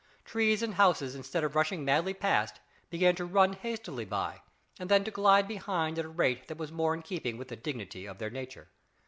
Trees 0.25 0.63
and 0.63 0.73
houses 0.73 1.13
instead 1.13 1.43
of 1.43 1.55
rushing 1.55 1.85
madly 1.85 2.15
past 2.15 2.59
began 2.89 3.13
to 3.17 3.23
run 3.23 3.53
hastily 3.53 4.03
by, 4.03 4.41
and 4.79 4.89
then 4.89 5.03
to 5.03 5.11
glide 5.11 5.47
behind 5.47 5.99
at 5.99 6.05
a 6.05 6.09
rate 6.09 6.47
that 6.47 6.57
was 6.57 6.71
more 6.71 6.95
in 6.95 7.03
keeping 7.03 7.37
with 7.37 7.49
the 7.49 7.55
dignity 7.55 8.07
of 8.07 8.17
their 8.17 8.31
nature. 8.31 8.69